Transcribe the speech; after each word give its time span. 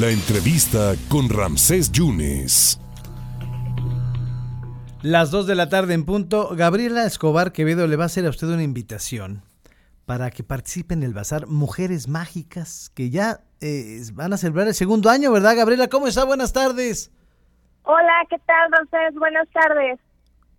La 0.00 0.08
entrevista 0.08 0.94
con 1.10 1.28
Ramsés 1.28 1.92
Yunes. 1.92 2.80
Las 5.02 5.30
2 5.30 5.46
de 5.46 5.54
la 5.54 5.68
tarde 5.68 5.92
en 5.92 6.06
punto, 6.06 6.48
Gabriela 6.56 7.04
Escobar 7.04 7.52
Quevedo 7.52 7.86
le 7.86 7.96
va 7.96 8.04
a 8.04 8.06
hacer 8.06 8.24
a 8.24 8.30
usted 8.30 8.46
una 8.46 8.62
invitación 8.62 9.42
para 10.06 10.30
que 10.30 10.44
participe 10.44 10.94
en 10.94 11.02
el 11.02 11.12
bazar 11.12 11.46
Mujeres 11.46 12.08
Mágicas, 12.08 12.90
que 12.94 13.10
ya 13.10 13.40
eh, 13.60 14.00
van 14.14 14.32
a 14.32 14.38
celebrar 14.38 14.66
el 14.66 14.74
segundo 14.74 15.10
año, 15.10 15.30
¿verdad, 15.30 15.56
Gabriela? 15.56 15.88
¿Cómo 15.88 16.06
está? 16.06 16.24
Buenas 16.24 16.54
tardes. 16.54 17.10
Hola, 17.82 18.24
¿qué 18.30 18.38
tal, 18.46 18.72
Ramsés? 18.72 19.14
Buenas 19.18 19.46
tardes. 19.50 20.00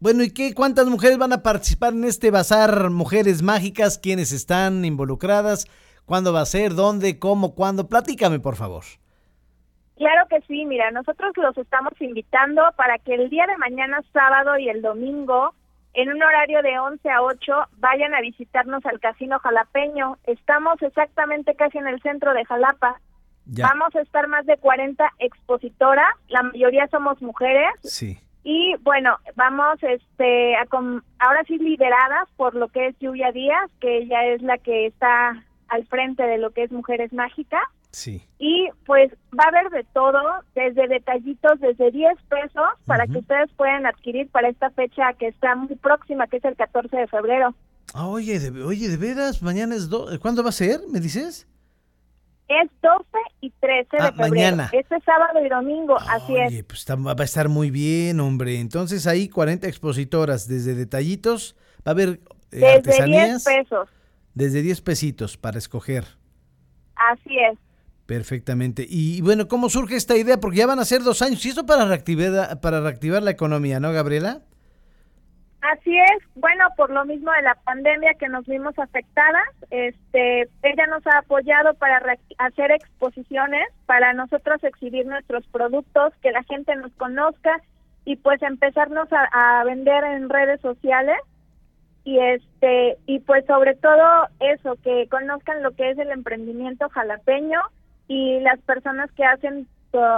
Bueno, 0.00 0.24
¿y 0.24 0.30
qué? 0.32 0.54
¿Cuántas 0.54 0.86
mujeres 0.86 1.18
van 1.18 1.32
a 1.32 1.44
participar 1.44 1.92
en 1.92 2.02
este 2.02 2.32
bazar 2.32 2.90
Mujeres 2.90 3.42
Mágicas? 3.42 3.96
¿Quiénes 3.96 4.32
están 4.32 4.84
involucradas? 4.84 5.68
¿Cuándo 6.04 6.32
va 6.32 6.40
a 6.40 6.46
ser? 6.46 6.74
¿Dónde? 6.74 7.20
¿Cómo? 7.20 7.54
¿Cuándo? 7.54 7.88
Platícame, 7.88 8.40
por 8.40 8.56
favor. 8.56 8.82
Claro 10.00 10.26
que 10.30 10.40
sí, 10.48 10.64
mira, 10.64 10.90
nosotros 10.92 11.36
los 11.36 11.58
estamos 11.58 11.92
invitando 12.00 12.62
para 12.74 12.96
que 12.96 13.14
el 13.14 13.28
día 13.28 13.46
de 13.46 13.58
mañana, 13.58 14.00
sábado 14.14 14.56
y 14.56 14.70
el 14.70 14.80
domingo, 14.80 15.52
en 15.92 16.08
un 16.08 16.22
horario 16.22 16.62
de 16.62 16.78
11 16.78 17.10
a 17.10 17.20
8, 17.20 17.52
vayan 17.80 18.14
a 18.14 18.22
visitarnos 18.22 18.86
al 18.86 18.98
Casino 18.98 19.38
Jalapeño. 19.40 20.16
Estamos 20.24 20.80
exactamente 20.80 21.54
casi 21.54 21.76
en 21.76 21.86
el 21.86 22.00
centro 22.00 22.32
de 22.32 22.46
Jalapa. 22.46 22.98
Vamos 23.44 23.94
a 23.94 24.00
estar 24.00 24.26
más 24.26 24.46
de 24.46 24.56
40 24.56 25.04
expositoras, 25.18 26.08
la 26.28 26.44
mayoría 26.44 26.88
somos 26.88 27.20
mujeres. 27.20 27.68
Sí. 27.82 28.18
Y 28.42 28.76
bueno, 28.80 29.18
vamos 29.36 29.82
este 29.82 30.56
a 30.56 30.64
ahora 31.18 31.44
sí 31.46 31.58
lideradas 31.58 32.26
por 32.38 32.54
lo 32.54 32.68
que 32.68 32.86
es 32.86 32.98
Lluvia 33.00 33.32
Díaz, 33.32 33.70
que 33.82 33.98
ella 33.98 34.24
es 34.28 34.40
la 34.40 34.56
que 34.56 34.86
está 34.86 35.44
al 35.68 35.84
frente 35.88 36.22
de 36.22 36.38
lo 36.38 36.52
que 36.52 36.62
es 36.62 36.72
Mujeres 36.72 37.12
Mágicas. 37.12 37.64
Sí. 37.92 38.22
Y 38.38 38.68
pues 38.86 39.12
va 39.36 39.44
a 39.44 39.48
haber 39.48 39.70
de 39.70 39.84
todo, 39.92 40.20
desde 40.54 40.86
detallitos, 40.86 41.60
desde 41.60 41.90
10 41.90 42.14
pesos, 42.28 42.68
para 42.86 43.06
que 43.06 43.18
ustedes 43.18 43.50
puedan 43.56 43.86
adquirir 43.86 44.28
para 44.30 44.48
esta 44.48 44.70
fecha 44.70 45.12
que 45.18 45.28
está 45.28 45.56
muy 45.56 45.74
próxima, 45.76 46.26
que 46.28 46.36
es 46.36 46.44
el 46.44 46.56
14 46.56 46.96
de 46.96 47.06
febrero. 47.08 47.54
Ah, 47.94 48.06
oye, 48.06 48.38
de, 48.38 48.62
oye, 48.62 48.88
de 48.88 48.96
veras, 48.96 49.42
mañana 49.42 49.74
es... 49.74 49.88
Do 49.88 50.06
¿Cuándo 50.20 50.44
va 50.44 50.50
a 50.50 50.52
ser, 50.52 50.80
me 50.88 51.00
dices? 51.00 51.48
Es 52.46 52.70
12 52.80 53.04
y 53.40 53.50
13 53.50 53.88
de 53.90 54.02
ah, 54.02 54.12
febrero. 54.12 54.28
Mañana. 54.30 54.70
Este 54.72 55.00
sábado 55.00 55.44
y 55.44 55.48
domingo, 55.48 55.96
así 55.98 56.36
es. 56.36 56.48
Oye, 56.48 56.64
pues 56.64 56.86
va 56.88 57.14
a 57.18 57.24
estar 57.24 57.48
muy 57.48 57.70
bien, 57.70 58.20
hombre. 58.20 58.60
Entonces 58.60 59.06
ahí 59.06 59.28
40 59.28 59.66
expositoras, 59.66 60.46
desde 60.48 60.74
detallitos, 60.74 61.56
va 61.86 61.90
a 61.90 61.90
haber 61.90 62.20
eh, 62.52 62.80
desde 62.82 63.06
10 63.06 63.44
pesos. 63.44 63.88
Desde 64.34 64.62
10 64.62 64.80
pesitos 64.80 65.36
para 65.36 65.58
escoger. 65.58 66.04
Así 66.94 67.36
es. 67.38 67.58
Perfectamente. 68.10 68.84
Y 68.88 69.22
bueno, 69.22 69.46
¿cómo 69.46 69.68
surge 69.68 69.94
esta 69.94 70.16
idea? 70.16 70.38
Porque 70.38 70.58
ya 70.58 70.66
van 70.66 70.80
a 70.80 70.84
ser 70.84 71.02
dos 71.02 71.22
años. 71.22 71.46
¿Y 71.46 71.50
eso 71.50 71.64
para 71.64 71.84
reactivar, 71.84 72.60
para 72.60 72.80
reactivar 72.80 73.22
la 73.22 73.30
economía, 73.30 73.78
no, 73.78 73.92
Gabriela? 73.92 74.40
Así 75.60 75.96
es. 75.96 76.24
Bueno, 76.34 76.66
por 76.76 76.90
lo 76.90 77.04
mismo 77.04 77.30
de 77.30 77.42
la 77.42 77.54
pandemia 77.54 78.14
que 78.14 78.28
nos 78.28 78.44
vimos 78.46 78.76
afectadas, 78.80 79.46
este, 79.70 80.48
ella 80.64 80.88
nos 80.88 81.06
ha 81.06 81.18
apoyado 81.18 81.74
para 81.74 82.02
hacer 82.38 82.72
exposiciones, 82.72 83.68
para 83.86 84.12
nosotros 84.12 84.64
exhibir 84.64 85.06
nuestros 85.06 85.46
productos, 85.46 86.12
que 86.20 86.32
la 86.32 86.42
gente 86.42 86.74
nos 86.74 86.90
conozca 86.94 87.62
y 88.04 88.16
pues 88.16 88.42
empezarnos 88.42 89.06
a, 89.12 89.60
a 89.60 89.62
vender 89.62 90.02
en 90.02 90.28
redes 90.28 90.60
sociales 90.62 91.18
y 92.02 92.18
este 92.18 92.96
y 93.06 93.20
pues 93.20 93.46
sobre 93.46 93.76
todo 93.76 94.26
eso 94.40 94.74
que 94.82 95.06
conozcan 95.08 95.62
lo 95.62 95.70
que 95.76 95.90
es 95.90 95.98
el 95.98 96.10
emprendimiento 96.10 96.88
jalapeño 96.88 97.60
y 98.10 98.40
las 98.40 98.58
personas 98.62 99.08
que 99.12 99.24
hacen 99.24 99.68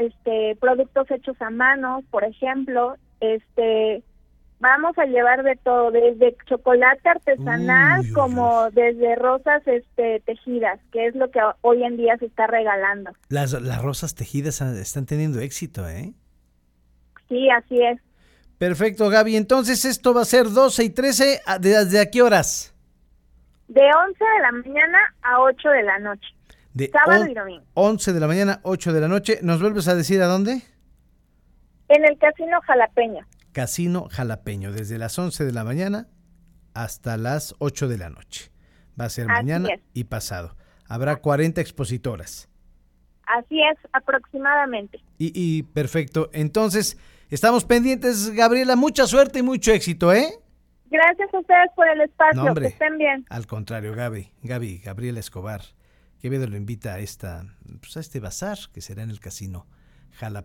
este 0.00 0.56
productos 0.58 1.10
hechos 1.10 1.36
a 1.42 1.50
mano, 1.50 2.02
por 2.10 2.24
ejemplo, 2.24 2.96
este 3.20 4.02
vamos 4.58 4.96
a 4.96 5.04
llevar 5.04 5.42
de 5.42 5.56
todo, 5.56 5.90
desde 5.90 6.34
chocolate 6.46 7.06
artesanal 7.06 8.02
como 8.14 8.70
desde 8.70 9.16
rosas 9.16 9.62
este 9.66 10.20
tejidas, 10.20 10.80
que 10.92 11.08
es 11.08 11.14
lo 11.14 11.30
que 11.30 11.40
hoy 11.60 11.84
en 11.84 11.98
día 11.98 12.16
se 12.16 12.24
está 12.24 12.46
regalando. 12.46 13.12
Las, 13.28 13.52
las 13.52 13.82
rosas 13.82 14.14
tejidas 14.14 14.62
están 14.62 15.04
teniendo 15.04 15.40
éxito, 15.40 15.86
¿eh? 15.86 16.14
Sí, 17.28 17.50
así 17.50 17.82
es. 17.82 18.00
Perfecto, 18.56 19.10
Gaby. 19.10 19.36
Entonces, 19.36 19.84
esto 19.84 20.14
va 20.14 20.22
a 20.22 20.24
ser 20.24 20.48
12 20.48 20.84
y 20.84 20.88
13. 20.88 21.42
¿Desde 21.60 22.00
a 22.00 22.10
qué 22.10 22.22
horas? 22.22 22.74
De 23.68 23.82
11 23.82 24.24
de 24.24 24.40
la 24.40 24.52
mañana 24.52 24.98
a 25.20 25.40
8 25.40 25.68
de 25.68 25.82
la 25.82 25.98
noche. 25.98 26.33
De 26.74 26.90
Sábado 26.90 27.26
y 27.26 27.34
domingo. 27.34 27.64
11 27.74 28.12
de 28.12 28.20
la 28.20 28.26
mañana, 28.26 28.60
8 28.64 28.92
de 28.92 29.00
la 29.00 29.08
noche. 29.08 29.38
¿Nos 29.42 29.60
vuelves 29.60 29.86
a 29.88 29.94
decir 29.94 30.20
a 30.20 30.26
dónde? 30.26 30.62
En 31.88 32.04
el 32.04 32.18
Casino 32.18 32.60
Jalapeño. 32.66 33.24
Casino 33.52 34.08
Jalapeño, 34.10 34.72
desde 34.72 34.98
las 34.98 35.16
11 35.16 35.44
de 35.44 35.52
la 35.52 35.62
mañana 35.62 36.08
hasta 36.74 37.16
las 37.16 37.54
8 37.60 37.86
de 37.86 37.98
la 37.98 38.10
noche. 38.10 38.50
Va 39.00 39.04
a 39.04 39.08
ser 39.08 39.28
mañana 39.28 39.68
y 39.92 40.04
pasado. 40.04 40.56
Habrá 40.88 41.16
40 41.16 41.60
expositoras. 41.60 42.48
Así 43.26 43.60
es, 43.62 43.78
aproximadamente. 43.92 44.98
Y, 45.16 45.32
y, 45.34 45.62
perfecto. 45.62 46.28
Entonces, 46.32 46.98
estamos 47.30 47.64
pendientes, 47.64 48.30
Gabriela. 48.30 48.74
Mucha 48.74 49.06
suerte 49.06 49.38
y 49.38 49.42
mucho 49.42 49.72
éxito, 49.72 50.12
¿eh? 50.12 50.26
Gracias 50.90 51.32
a 51.32 51.38
ustedes 51.38 51.70
por 51.74 51.88
el 51.88 52.00
espacio. 52.02 52.54
que 52.54 52.66
estén 52.66 52.98
bien. 52.98 53.24
Al 53.30 53.46
contrario, 53.46 53.94
Gaby, 53.94 54.30
Gaby, 54.42 54.78
Gabriela 54.78 55.20
Escobar. 55.20 55.62
Quevedo 56.24 56.46
lo 56.46 56.56
invita 56.56 56.94
a, 56.94 57.00
esta, 57.00 57.44
pues 57.82 57.98
a 57.98 58.00
este 58.00 58.18
bazar 58.18 58.56
que 58.72 58.80
será 58.80 59.02
en 59.02 59.10
el 59.10 59.20
casino 59.20 59.66
Jalapa. 60.12 60.42